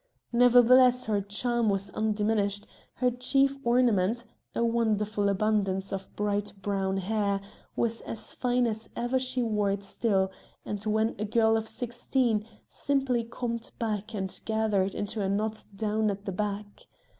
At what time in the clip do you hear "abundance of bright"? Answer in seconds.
5.29-6.53